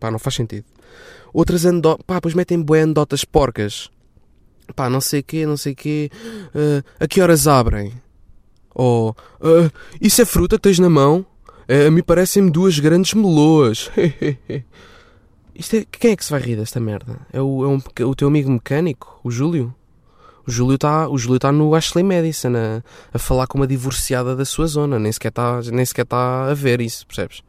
Pá, 0.00 0.10
não 0.10 0.18
faz 0.18 0.36
sentido. 0.36 0.64
Outras 1.34 1.66
anedotas, 1.66 2.02
pá, 2.06 2.18
pois 2.18 2.32
metem 2.32 2.62
bué 2.62 2.82
anedotas 2.82 3.26
porcas 3.26 3.90
pá, 4.74 4.88
não 4.88 5.00
sei 5.00 5.22
quê, 5.22 5.46
não 5.46 5.56
sei 5.56 5.74
quê, 5.74 6.10
uh, 6.54 6.84
a 6.98 7.06
que 7.06 7.20
horas 7.20 7.46
abrem? 7.46 7.92
Ou, 8.74 9.10
uh, 9.40 9.70
isso 10.00 10.20
é 10.20 10.24
fruta 10.24 10.56
que 10.56 10.62
tens 10.62 10.78
na 10.78 10.90
mão? 10.90 11.26
Uh, 11.68 11.88
a 11.88 11.90
mim 11.90 12.02
parecem-me 12.02 12.50
duas 12.50 12.78
grandes 12.78 13.14
meloas. 13.14 13.90
Isto 15.54 15.76
é, 15.76 15.86
quem 15.90 16.10
é 16.10 16.16
que 16.16 16.24
se 16.24 16.32
vai 16.32 16.40
rir 16.40 16.56
desta 16.56 16.80
merda? 16.80 17.20
É 17.32 17.40
o, 17.40 17.64
é 17.64 17.68
um, 17.68 17.80
o 18.08 18.14
teu 18.14 18.26
amigo 18.26 18.50
mecânico, 18.50 19.20
o 19.22 19.30
Júlio? 19.30 19.72
O 20.46 20.50
Júlio 20.50 20.74
está 20.74 21.08
tá 21.40 21.52
no 21.52 21.74
Ashley 21.74 22.02
Madison 22.02 22.52
a, 22.56 22.82
a 23.14 23.18
falar 23.18 23.46
com 23.46 23.56
uma 23.56 23.66
divorciada 23.66 24.34
da 24.34 24.44
sua 24.44 24.66
zona. 24.66 24.98
Nem 24.98 25.12
sequer 25.12 25.28
está 25.28 25.42
tá 26.44 26.50
a 26.50 26.54
ver 26.54 26.80
isso, 26.80 27.06
percebes? 27.06 27.42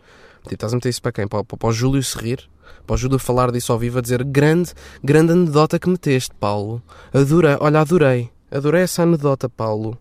Tipo, 0.43 0.53
estás 0.53 0.71
a 0.71 0.75
meter 0.75 0.89
isso 0.89 1.01
para 1.01 1.11
quem? 1.11 1.27
Para, 1.27 1.43
para, 1.43 1.57
para 1.57 1.69
o 1.69 1.73
Júlio 1.73 2.01
se 2.03 2.17
rir? 2.17 2.47
Para 2.85 2.95
ajuda 2.95 3.15
a 3.15 3.19
falar 3.19 3.51
disso 3.51 3.71
ao 3.71 3.79
vivo, 3.79 3.99
a 3.99 4.01
dizer 4.01 4.23
grande, 4.23 4.73
grande 5.03 5.31
anedota 5.31 5.79
que 5.79 5.89
meteste, 5.89 6.33
Paulo. 6.39 6.81
Adorei, 7.13 7.57
olha, 7.59 7.81
adorei. 7.81 8.29
Adorei 8.51 8.83
essa 8.83 9.03
anedota, 9.03 9.49
Paulo. 9.49 9.97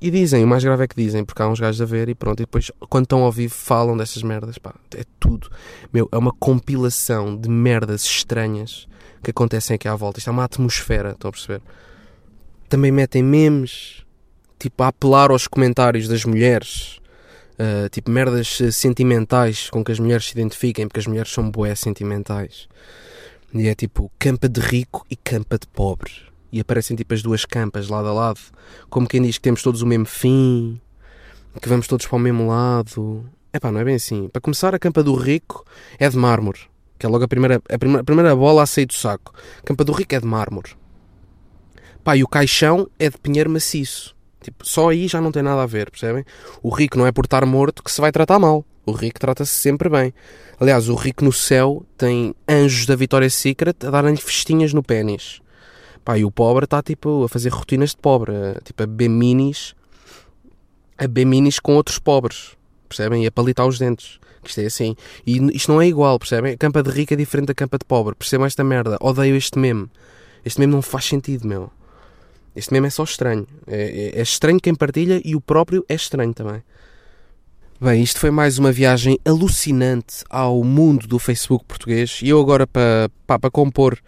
E 0.00 0.10
dizem, 0.10 0.44
o 0.44 0.46
mais 0.46 0.62
grave 0.62 0.84
é 0.84 0.86
que 0.86 0.94
dizem, 0.94 1.24
porque 1.24 1.40
há 1.40 1.48
uns 1.48 1.58
gajos 1.58 1.80
a 1.80 1.84
ver 1.84 2.08
e 2.08 2.14
pronto. 2.14 2.40
E 2.40 2.44
depois, 2.44 2.70
quando 2.88 3.04
estão 3.04 3.22
ao 3.22 3.32
vivo, 3.32 3.54
falam 3.54 3.96
dessas 3.96 4.22
merdas. 4.22 4.58
Pá, 4.58 4.74
é 4.94 5.04
tudo. 5.18 5.48
Meu, 5.92 6.08
é 6.12 6.18
uma 6.18 6.32
compilação 6.32 7.36
de 7.36 7.48
merdas 7.48 8.04
estranhas 8.04 8.86
que 9.22 9.30
acontecem 9.30 9.74
aqui 9.74 9.88
à 9.88 9.96
volta. 9.96 10.18
Isto 10.18 10.28
é 10.28 10.32
uma 10.32 10.44
atmosfera, 10.44 11.12
estão 11.12 11.30
a 11.30 11.32
perceber? 11.32 11.62
Também 12.68 12.92
metem 12.92 13.22
memes, 13.22 14.04
tipo, 14.58 14.82
a 14.82 14.88
apelar 14.88 15.30
aos 15.30 15.46
comentários 15.46 16.06
das 16.08 16.24
mulheres 16.24 17.00
uh, 17.58 17.88
tipo 17.90 18.10
merdas 18.10 18.60
eh, 18.60 18.70
sentimentais 18.70 19.70
com 19.70 19.84
que 19.84 19.92
as 19.92 19.98
mulheres 19.98 20.26
se 20.26 20.32
identifiquem, 20.32 20.86
porque 20.86 21.00
as 21.00 21.06
mulheres 21.06 21.32
são 21.32 21.50
boé 21.50 21.74
sentimentais. 21.74 22.68
E 23.54 23.68
é 23.68 23.74
tipo 23.74 24.10
campa 24.18 24.48
de 24.48 24.60
rico 24.60 25.06
e 25.10 25.16
campa 25.16 25.58
de 25.58 25.66
pobre. 25.66 26.12
E 26.52 26.60
aparecem 26.60 26.96
tipo 26.96 27.12
as 27.14 27.22
duas 27.22 27.44
campas 27.44 27.88
lado 27.88 28.08
a 28.08 28.12
lado, 28.12 28.40
como 28.88 29.08
quem 29.08 29.22
diz 29.22 29.36
que 29.36 29.42
temos 29.42 29.62
todos 29.62 29.82
o 29.82 29.86
mesmo 29.86 30.06
fim, 30.06 30.80
que 31.60 31.68
vamos 31.68 31.86
todos 31.86 32.06
para 32.06 32.16
o 32.16 32.18
mesmo 32.18 32.48
lado. 32.48 33.28
É 33.52 33.58
pá, 33.58 33.72
não 33.72 33.80
é 33.80 33.84
bem 33.84 33.94
assim. 33.94 34.28
Para 34.28 34.40
começar, 34.40 34.74
a 34.74 34.78
campa 34.78 35.02
do 35.02 35.14
rico 35.14 35.64
é 35.98 36.08
de 36.08 36.16
mármore, 36.16 36.60
que 36.98 37.06
é 37.06 37.08
logo 37.08 37.24
a 37.24 37.28
primeira, 37.28 37.62
a 37.70 37.78
primeira, 37.78 38.00
a 38.00 38.04
primeira 38.04 38.36
bola 38.36 38.62
a 38.62 38.66
sair 38.66 38.86
do 38.86 38.94
saco. 38.94 39.32
A 39.58 39.62
campa 39.62 39.84
do 39.84 39.92
rico 39.92 40.14
é 40.14 40.20
de 40.20 40.26
mármore. 40.26 40.72
Pá, 42.04 42.16
e 42.16 42.22
o 42.22 42.28
caixão 42.28 42.88
é 42.98 43.10
de 43.10 43.18
pinheiro 43.18 43.50
maciço. 43.50 44.15
Tipo, 44.46 44.64
só 44.64 44.90
aí 44.90 45.08
já 45.08 45.20
não 45.20 45.32
tem 45.32 45.42
nada 45.42 45.60
a 45.60 45.66
ver, 45.66 45.90
percebem? 45.90 46.24
O 46.62 46.70
rico 46.70 46.96
não 46.96 47.04
é 47.04 47.10
por 47.10 47.24
estar 47.24 47.44
morto 47.44 47.82
que 47.82 47.90
se 47.90 48.00
vai 48.00 48.12
tratar 48.12 48.38
mal. 48.38 48.64
O 48.86 48.92
rico 48.92 49.18
trata-se 49.18 49.52
sempre 49.52 49.88
bem. 49.88 50.14
Aliás, 50.60 50.88
o 50.88 50.94
rico 50.94 51.24
no 51.24 51.32
céu 51.32 51.84
tem 51.98 52.32
anjos 52.48 52.86
da 52.86 52.94
Vitória 52.94 53.28
Secret 53.28 53.74
a 53.84 53.90
darem-lhe 53.90 54.20
festinhas 54.20 54.72
no 54.72 54.84
pênis. 54.84 55.40
Pá, 56.04 56.16
e 56.16 56.24
o 56.24 56.30
pobre 56.30 56.64
está 56.64 56.80
tipo 56.80 57.24
a 57.24 57.28
fazer 57.28 57.48
rotinas 57.48 57.90
de 57.90 57.96
pobre, 57.96 58.32
tipo 58.62 58.80
a 58.84 58.86
beber 58.86 59.08
minis, 59.08 59.74
a 60.96 61.08
beber 61.08 61.24
minis 61.24 61.58
com 61.58 61.74
outros 61.74 61.98
pobres, 61.98 62.56
percebem? 62.88 63.24
E 63.24 63.26
a 63.26 63.32
palitar 63.32 63.66
os 63.66 63.80
dentes. 63.80 64.20
Isto 64.44 64.60
é 64.60 64.66
assim. 64.66 64.94
E 65.26 65.38
isto 65.56 65.72
não 65.72 65.82
é 65.82 65.88
igual, 65.88 66.20
percebem? 66.20 66.52
A 66.52 66.56
campa 66.56 66.84
de 66.84 66.90
rico 66.90 67.12
é 67.12 67.16
diferente 67.16 67.48
da 67.48 67.54
campa 67.54 67.78
de 67.78 67.84
pobre. 67.84 68.14
Percebam 68.14 68.46
esta 68.46 68.62
merda. 68.62 68.96
Odeio 69.00 69.34
este 69.34 69.58
meme. 69.58 69.90
Este 70.44 70.60
meme 70.60 70.72
não 70.72 70.82
faz 70.82 71.04
sentido, 71.06 71.48
meu. 71.48 71.68
Este 72.56 72.72
meme 72.72 72.86
é 72.86 72.90
só 72.90 73.04
estranho. 73.04 73.46
É, 73.66 74.12
é, 74.16 74.18
é 74.18 74.22
estranho 74.22 74.58
quem 74.58 74.74
partilha 74.74 75.20
e 75.22 75.36
o 75.36 75.40
próprio 75.40 75.84
é 75.88 75.94
estranho 75.94 76.32
também. 76.32 76.62
Bem, 77.78 78.02
isto 78.02 78.18
foi 78.18 78.30
mais 78.30 78.58
uma 78.58 78.72
viagem 78.72 79.18
alucinante 79.22 80.24
ao 80.30 80.64
mundo 80.64 81.06
do 81.06 81.18
Facebook 81.18 81.66
português. 81.66 82.20
E 82.22 82.30
eu 82.30 82.40
agora, 82.40 82.66
para, 82.66 83.10
para 83.26 83.50
compor 83.50 83.98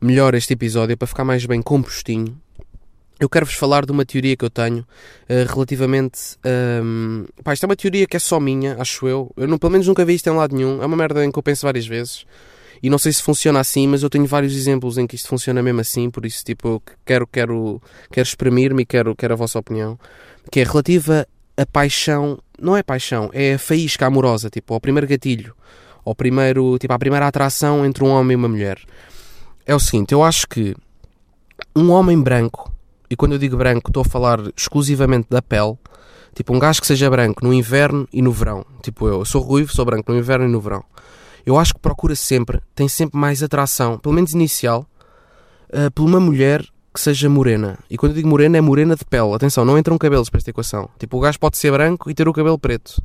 melhor 0.00 0.34
este 0.34 0.54
episódio, 0.54 0.96
para 0.96 1.06
ficar 1.06 1.24
mais 1.24 1.44
bem 1.44 1.60
compostinho, 1.60 2.40
eu 3.20 3.28
quero-vos 3.28 3.54
falar 3.54 3.84
de 3.84 3.92
uma 3.92 4.06
teoria 4.06 4.34
que 4.34 4.44
eu 4.46 4.48
tenho 4.48 4.78
uh, 4.78 5.52
relativamente. 5.52 6.38
Um, 6.82 7.26
pá, 7.44 7.52
isto 7.52 7.64
é 7.64 7.66
uma 7.66 7.76
teoria 7.76 8.06
que 8.06 8.16
é 8.16 8.20
só 8.20 8.40
minha, 8.40 8.76
acho 8.80 9.06
eu. 9.06 9.30
Eu 9.36 9.46
não, 9.46 9.58
pelo 9.58 9.72
menos 9.72 9.86
nunca 9.86 10.02
vi 10.06 10.14
isto 10.14 10.26
em 10.30 10.34
lado 10.34 10.56
nenhum. 10.56 10.82
É 10.82 10.86
uma 10.86 10.96
merda 10.96 11.22
em 11.22 11.30
que 11.30 11.38
eu 11.38 11.42
penso 11.42 11.66
várias 11.66 11.86
vezes. 11.86 12.24
E 12.82 12.88
não 12.88 12.98
sei 12.98 13.12
se 13.12 13.22
funciona 13.22 13.60
assim, 13.60 13.86
mas 13.86 14.02
eu 14.02 14.10
tenho 14.10 14.26
vários 14.26 14.54
exemplos 14.54 14.96
em 14.96 15.06
que 15.06 15.14
isto 15.14 15.28
funciona 15.28 15.62
mesmo 15.62 15.80
assim. 15.80 16.10
Por 16.10 16.24
isso, 16.24 16.44
tipo, 16.44 16.82
quero, 17.04 17.26
quero, 17.26 17.80
quero 18.10 18.26
exprimir-me 18.26 18.82
e 18.82 18.86
quero, 18.86 19.14
quero 19.14 19.34
a 19.34 19.36
vossa 19.36 19.58
opinião. 19.58 19.98
Que 20.50 20.60
é 20.60 20.64
relativa 20.64 21.26
a 21.56 21.66
paixão. 21.66 22.38
Não 22.58 22.76
é 22.76 22.82
paixão, 22.82 23.30
é 23.32 23.54
a 23.54 23.58
faísca 23.58 24.06
amorosa. 24.06 24.48
Tipo, 24.48 24.74
ao 24.74 24.80
primeiro 24.80 25.06
gatilho. 25.06 25.54
Ao 26.04 26.14
primeiro, 26.14 26.78
tipo, 26.78 26.92
à 26.92 26.98
primeira 26.98 27.26
atração 27.26 27.84
entre 27.84 28.02
um 28.02 28.08
homem 28.08 28.32
e 28.32 28.36
uma 28.36 28.48
mulher. 28.48 28.78
É 29.66 29.74
o 29.74 29.80
seguinte, 29.80 30.12
eu 30.12 30.22
acho 30.22 30.48
que 30.48 30.74
um 31.76 31.90
homem 31.90 32.20
branco 32.20 32.70
e 33.10 33.16
quando 33.16 33.32
eu 33.32 33.38
digo 33.38 33.56
branco 33.56 33.90
estou 33.90 34.02
a 34.02 34.04
falar 34.04 34.38
exclusivamente 34.56 35.26
da 35.28 35.42
pele, 35.42 35.76
tipo 36.32 36.54
um 36.54 36.60
gajo 36.60 36.80
que 36.80 36.86
seja 36.86 37.10
branco 37.10 37.44
no 37.44 37.52
inverno 37.52 38.08
e 38.12 38.22
no 38.22 38.30
verão, 38.30 38.64
tipo 38.82 39.08
eu, 39.08 39.18
eu 39.18 39.24
sou 39.24 39.42
ruivo, 39.42 39.74
sou 39.74 39.84
branco 39.84 40.12
no 40.12 40.18
inverno 40.18 40.46
e 40.46 40.48
no 40.48 40.60
verão, 40.60 40.84
eu 41.44 41.58
acho 41.58 41.74
que 41.74 41.80
procura 41.80 42.14
sempre, 42.14 42.60
tem 42.74 42.88
sempre 42.88 43.18
mais 43.18 43.42
atração, 43.42 43.98
pelo 43.98 44.14
menos 44.14 44.32
inicial, 44.32 44.86
uh, 45.68 45.90
por 45.92 46.04
uma 46.04 46.20
mulher 46.20 46.64
que 46.92 47.00
seja 47.00 47.28
morena. 47.28 47.78
E 47.88 47.96
quando 47.96 48.12
eu 48.12 48.16
digo 48.16 48.28
morena, 48.28 48.58
é 48.58 48.60
morena 48.60 48.96
de 48.96 49.04
pele. 49.04 49.32
Atenção, 49.34 49.64
não 49.64 49.78
entram 49.78 49.96
cabelos 49.96 50.28
para 50.28 50.38
esta 50.38 50.50
equação. 50.50 50.88
Tipo, 50.98 51.18
o 51.18 51.20
gajo 51.20 51.38
pode 51.38 51.56
ser 51.56 51.70
branco 51.70 52.10
e 52.10 52.14
ter 52.14 52.28
o 52.28 52.32
cabelo 52.32 52.58
preto. 52.58 53.00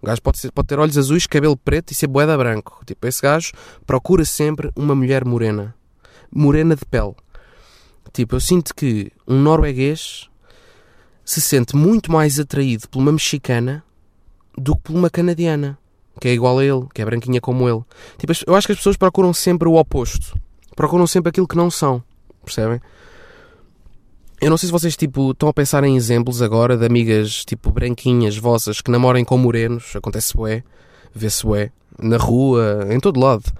O 0.00 0.06
gajo 0.06 0.22
pode, 0.22 0.38
ser, 0.38 0.50
pode 0.50 0.68
ter 0.68 0.78
olhos 0.78 0.96
azuis, 0.96 1.26
cabelo 1.26 1.56
preto 1.56 1.92
e 1.92 1.94
ser 1.94 2.06
boeda 2.06 2.36
branco. 2.36 2.82
Tipo, 2.86 3.06
esse 3.06 3.20
gajo 3.20 3.52
procura 3.86 4.24
sempre 4.24 4.70
uma 4.74 4.94
mulher 4.94 5.24
morena. 5.24 5.74
Morena 6.32 6.74
de 6.74 6.84
pele. 6.86 7.14
Tipo, 8.12 8.36
eu 8.36 8.40
sinto 8.40 8.74
que 8.74 9.12
um 9.28 9.38
norueguês 9.38 10.28
se 11.24 11.40
sente 11.40 11.76
muito 11.76 12.10
mais 12.10 12.40
atraído 12.40 12.88
por 12.88 12.98
uma 12.98 13.12
mexicana 13.12 13.84
do 14.56 14.74
que 14.74 14.82
por 14.82 14.96
uma 14.96 15.10
canadiana, 15.10 15.78
que 16.20 16.28
é 16.28 16.32
igual 16.32 16.58
a 16.58 16.64
ele, 16.64 16.86
que 16.94 17.00
é 17.02 17.04
branquinha 17.04 17.40
como 17.40 17.68
ele. 17.68 17.82
Tipo, 18.18 18.32
eu 18.46 18.54
acho 18.54 18.66
que 18.66 18.72
as 18.72 18.78
pessoas 18.78 18.96
procuram 18.96 19.32
sempre 19.32 19.66
o 19.66 19.74
oposto. 19.74 20.38
Procuram 20.76 21.06
sempre 21.06 21.30
aquilo 21.30 21.48
que 21.48 21.56
não 21.56 21.70
são. 21.70 22.02
Percebem? 22.44 22.80
Eu 24.40 24.50
não 24.50 24.56
sei 24.56 24.68
se 24.68 24.72
vocês 24.72 24.96
tipo, 24.96 25.32
estão 25.32 25.48
a 25.48 25.52
pensar 25.52 25.82
em 25.84 25.96
exemplos 25.96 26.40
agora 26.40 26.76
de 26.76 26.86
amigas 26.86 27.44
tipo 27.44 27.70
branquinhas 27.70 28.36
vossas 28.36 28.80
que 28.80 28.90
namorem 28.90 29.24
com 29.24 29.36
morenos. 29.36 29.96
Acontece 29.96 30.36
bué, 30.36 30.62
vê-se 31.14 31.44
bué, 31.44 31.72
na 31.98 32.16
rua, 32.16 32.86
em 32.90 33.00
todo 33.00 33.18
lado 33.18 33.52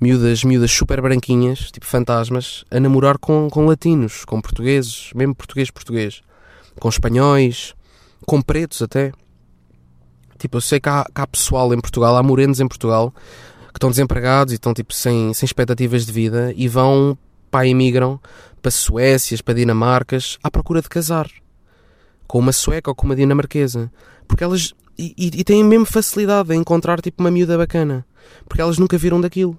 miúdas, 0.00 0.42
miúdas 0.42 0.72
super 0.72 1.00
branquinhas, 1.02 1.70
tipo 1.70 1.84
fantasmas, 1.84 2.64
a 2.70 2.80
namorar 2.80 3.18
com, 3.18 3.48
com 3.50 3.66
latinos, 3.66 4.24
com 4.24 4.40
portugueses, 4.40 5.10
mesmo 5.14 5.34
português-português, 5.34 6.22
com 6.80 6.88
espanhóis, 6.88 7.74
com 8.26 8.40
pretos 8.40 8.80
até. 8.80 9.12
Tipo, 10.40 10.56
eu 10.56 10.60
sei 10.60 10.80
que 10.80 10.88
há, 10.88 11.04
que 11.04 11.20
há 11.20 11.26
pessoal 11.26 11.72
em 11.74 11.80
Portugal, 11.80 12.16
há 12.16 12.22
morenos 12.22 12.60
em 12.60 12.66
Portugal, 12.66 13.12
que 13.68 13.76
estão 13.76 13.90
desempregados 13.90 14.52
e 14.52 14.56
estão 14.56 14.72
tipo 14.72 14.94
sem, 14.94 15.32
sem 15.34 15.46
expectativas 15.46 16.06
de 16.06 16.12
vida 16.12 16.52
e 16.56 16.66
vão, 16.66 17.16
pá, 17.50 17.66
emigram 17.66 18.18
para 18.62 18.70
Suécias, 18.70 19.40
para 19.40 19.54
Dinamarcas, 19.54 20.38
à 20.42 20.50
procura 20.50 20.80
de 20.82 20.88
casar. 20.88 21.28
Com 22.26 22.38
uma 22.38 22.52
sueca 22.52 22.90
ou 22.90 22.94
com 22.94 23.06
uma 23.06 23.16
dinamarquesa. 23.16 23.92
Porque 24.26 24.42
elas... 24.44 24.72
E, 24.98 25.14
e, 25.16 25.44
têm 25.44 25.64
mesmo 25.64 25.86
facilidade 25.86 26.52
em 26.54 26.60
encontrar 26.60 27.00
tipo 27.00 27.22
uma 27.22 27.30
miúda 27.30 27.56
bacana. 27.56 28.04
Porque 28.46 28.60
elas 28.60 28.78
nunca 28.78 28.98
viram 28.98 29.20
daquilo 29.20 29.58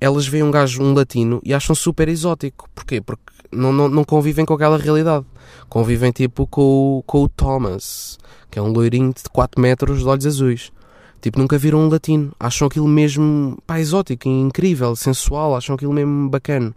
elas 0.00 0.26
veem 0.26 0.42
um 0.42 0.50
gajo, 0.50 0.82
um 0.82 0.94
latino, 0.94 1.40
e 1.44 1.54
acham 1.54 1.74
super 1.74 2.08
exótico. 2.08 2.68
Porquê? 2.74 3.00
Porque 3.00 3.32
não, 3.50 3.72
não, 3.72 3.88
não 3.88 4.04
convivem 4.04 4.44
com 4.44 4.54
aquela 4.54 4.76
realidade. 4.76 5.24
Convivem 5.68 6.12
tipo 6.12 6.46
com, 6.46 7.02
com 7.06 7.22
o 7.22 7.28
Thomas, 7.28 8.18
que 8.50 8.58
é 8.58 8.62
um 8.62 8.72
loirinho 8.72 9.12
de 9.12 9.22
4 9.30 9.60
metros 9.60 10.00
de 10.00 10.06
olhos 10.06 10.26
azuis. 10.26 10.72
Tipo, 11.20 11.38
nunca 11.38 11.58
viram 11.58 11.80
um 11.80 11.88
latino. 11.88 12.32
Acham 12.38 12.68
aquilo 12.68 12.86
mesmo 12.86 13.58
pá, 13.66 13.80
exótico, 13.80 14.28
incrível, 14.28 14.94
sensual, 14.94 15.56
acham 15.56 15.74
aquilo 15.74 15.92
mesmo 15.92 16.28
bacana. 16.28 16.74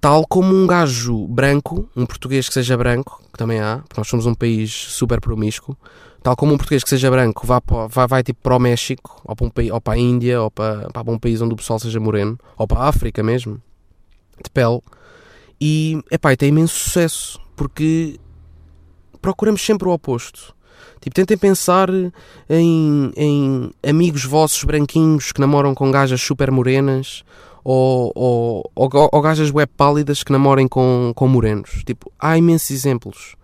Tal 0.00 0.26
como 0.26 0.54
um 0.54 0.66
gajo 0.66 1.26
branco, 1.26 1.88
um 1.96 2.06
português 2.06 2.48
que 2.48 2.54
seja 2.54 2.76
branco, 2.76 3.20
que 3.32 3.38
também 3.38 3.60
há, 3.60 3.78
porque 3.78 4.00
nós 4.00 4.08
somos 4.08 4.26
um 4.26 4.34
país 4.34 4.70
super 4.70 5.20
promíscuo, 5.20 5.76
Tal 6.26 6.34
como 6.34 6.54
um 6.54 6.56
português 6.56 6.82
que 6.82 6.90
seja 6.90 7.08
branco 7.08 7.46
vá 7.46 7.62
vai, 8.08 8.20
tipo 8.20 8.40
para 8.42 8.56
o 8.56 8.58
México, 8.58 9.22
ou 9.24 9.36
para, 9.36 9.46
um, 9.46 9.72
ou 9.72 9.80
para 9.80 9.94
a 9.94 9.96
Índia, 9.96 10.42
ou 10.42 10.50
para, 10.50 10.90
para 10.90 11.08
um 11.08 11.20
país 11.20 11.40
onde 11.40 11.54
o 11.54 11.56
pessoal 11.56 11.78
seja 11.78 12.00
moreno, 12.00 12.36
ou 12.58 12.66
para 12.66 12.80
a 12.80 12.88
África 12.88 13.22
mesmo, 13.22 13.62
de 14.42 14.50
pele. 14.50 14.80
E, 15.60 16.02
epá, 16.10 16.32
e 16.32 16.36
tem 16.36 16.48
imenso 16.48 16.74
sucesso, 16.74 17.40
porque 17.54 18.18
procuramos 19.26 19.60
sempre 19.66 19.88
o 19.88 19.90
oposto. 19.90 20.54
Tipo, 21.00 21.16
tentem 21.16 21.36
pensar 21.36 21.88
em, 22.48 23.12
em 23.16 23.72
amigos 23.84 24.24
vossos 24.24 24.62
branquinhos 24.62 25.32
que 25.32 25.40
namoram 25.40 25.74
com 25.74 25.90
gajas 25.90 26.20
super 26.20 26.48
morenas, 26.48 27.24
ou, 27.64 28.12
ou, 28.14 28.70
ou, 28.72 29.08
ou 29.10 29.20
gajas 29.20 29.50
web 29.50 29.68
pálidas 29.76 30.22
que 30.22 30.30
namorem 30.30 30.68
com, 30.68 31.12
com 31.16 31.26
morenos. 31.26 31.82
Tipo, 31.84 32.08
há 32.20 32.38
imensos 32.38 32.70
exemplos. 32.70 33.34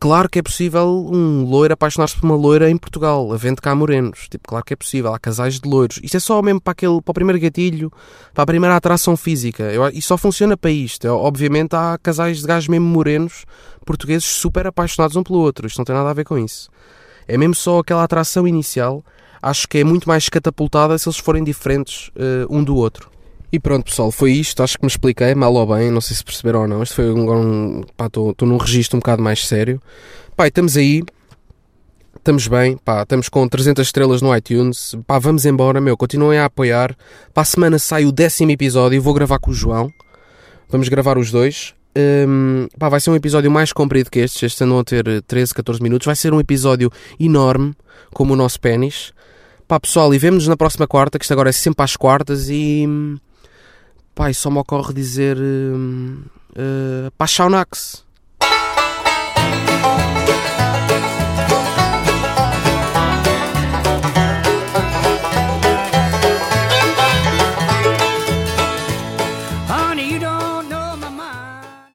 Claro 0.00 0.30
que 0.30 0.38
é 0.38 0.42
possível 0.42 1.06
um 1.12 1.44
loiro 1.44 1.74
apaixonar-se 1.74 2.16
por 2.16 2.24
uma 2.24 2.34
loira 2.34 2.70
em 2.70 2.76
Portugal, 2.78 3.30
havendo 3.34 3.60
cá 3.60 3.74
morenos. 3.74 4.28
Tipo, 4.30 4.48
claro 4.48 4.64
que 4.64 4.72
é 4.72 4.76
possível. 4.76 5.12
Há 5.12 5.18
casais 5.18 5.60
de 5.60 5.68
loiros. 5.68 6.00
Isto 6.02 6.16
é 6.16 6.20
só 6.20 6.40
mesmo 6.40 6.58
para, 6.58 6.72
aquele, 6.72 7.02
para 7.02 7.10
o 7.10 7.14
primeiro 7.14 7.38
gatilho, 7.38 7.92
para 8.32 8.44
a 8.44 8.46
primeira 8.46 8.74
atração 8.74 9.14
física. 9.14 9.64
Eu, 9.64 9.82
só 10.00 10.16
funciona 10.16 10.56
para 10.56 10.70
isto. 10.70 11.06
Eu, 11.06 11.16
obviamente 11.16 11.76
há 11.76 11.98
casais 12.02 12.38
de 12.38 12.46
gajos 12.46 12.66
mesmo 12.66 12.86
morenos, 12.86 13.44
portugueses, 13.84 14.24
super 14.24 14.66
apaixonados 14.66 15.16
um 15.16 15.22
pelo 15.22 15.38
outro. 15.38 15.66
Isto 15.66 15.76
não 15.76 15.84
tem 15.84 15.94
nada 15.94 16.08
a 16.08 16.14
ver 16.14 16.24
com 16.24 16.38
isso. 16.38 16.70
É 17.28 17.36
mesmo 17.36 17.54
só 17.54 17.80
aquela 17.80 18.02
atração 18.02 18.48
inicial. 18.48 19.04
Acho 19.42 19.68
que 19.68 19.76
é 19.76 19.84
muito 19.84 20.08
mais 20.08 20.30
catapultada 20.30 20.96
se 20.96 21.10
eles 21.10 21.18
forem 21.18 21.44
diferentes 21.44 22.08
uh, 22.08 22.46
um 22.48 22.64
do 22.64 22.74
outro. 22.74 23.09
E 23.52 23.58
pronto, 23.58 23.84
pessoal, 23.84 24.10
foi 24.10 24.32
isto. 24.32 24.62
Acho 24.62 24.78
que 24.78 24.84
me 24.84 24.88
expliquei 24.88 25.34
mal 25.34 25.52
ou 25.52 25.66
bem. 25.66 25.90
Não 25.90 26.00
sei 26.00 26.16
se 26.16 26.24
perceberam 26.24 26.62
ou 26.62 26.68
não. 26.68 26.82
Isto 26.82 26.94
foi 26.94 27.10
um. 27.10 27.32
um 27.32 27.82
pá, 27.96 28.06
estou 28.06 28.34
num 28.42 28.56
registro 28.56 28.96
um 28.96 29.00
bocado 29.00 29.22
mais 29.22 29.46
sério. 29.46 29.80
Pá, 30.36 30.46
estamos 30.46 30.76
aí. 30.76 31.02
Estamos 32.16 32.48
bem, 32.48 32.76
pá, 32.76 33.02
estamos 33.02 33.30
com 33.30 33.48
300 33.48 33.86
estrelas 33.86 34.20
no 34.20 34.36
iTunes. 34.36 34.94
Pá, 35.06 35.18
vamos 35.18 35.46
embora, 35.46 35.80
meu. 35.80 35.96
Continuem 35.96 36.38
a 36.38 36.44
apoiar. 36.44 36.94
Para 37.32 37.42
a 37.42 37.46
semana 37.46 37.78
sai 37.78 38.04
o 38.04 38.12
décimo 38.12 38.50
episódio 38.50 38.96
e 38.96 38.98
vou 38.98 39.14
gravar 39.14 39.38
com 39.38 39.50
o 39.50 39.54
João. 39.54 39.90
Vamos 40.68 40.88
gravar 40.88 41.18
os 41.18 41.30
dois. 41.30 41.74
Um, 41.96 42.68
pá, 42.78 42.88
vai 42.88 43.00
ser 43.00 43.10
um 43.10 43.16
episódio 43.16 43.50
mais 43.50 43.72
comprido 43.72 44.10
que 44.10 44.20
estes. 44.20 44.42
Estes 44.42 44.62
andam 44.62 44.78
a 44.78 44.84
ter 44.84 45.22
13, 45.22 45.54
14 45.54 45.82
minutos. 45.82 46.06
Vai 46.06 46.14
ser 46.14 46.32
um 46.32 46.38
episódio 46.38 46.90
enorme, 47.18 47.74
como 48.12 48.34
o 48.34 48.36
nosso 48.36 48.60
pênis. 48.60 49.12
Pá, 49.66 49.80
pessoal, 49.80 50.12
e 50.14 50.18
vemos-nos 50.18 50.48
na 50.48 50.56
próxima 50.56 50.86
quarta, 50.86 51.18
que 51.18 51.24
isto 51.24 51.32
agora 51.32 51.48
é 51.48 51.52
sempre 51.52 51.82
às 51.82 51.96
quartas 51.96 52.48
e 52.50 52.86
Pai, 54.20 54.34
só 54.34 54.50
me 54.50 54.58
ocorre 54.58 54.92
dizer. 54.92 55.38
Uh, 55.38 56.20
uh, 56.52 57.10
Paixão 57.16 57.48
Nax. 57.48 58.04